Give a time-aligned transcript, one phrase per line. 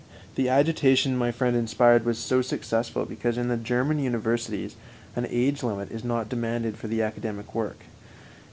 [0.33, 4.75] The agitation my friend inspired was so successful because in the German Universities
[5.15, 7.81] an age limit is not demanded for academic work.